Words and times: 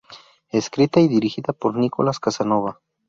Escrita 0.49 0.99
y 0.99 1.07
dirigida 1.07 1.53
por 1.53 1.75
Nicolás 1.75 2.19
Casanova. 2.19 2.79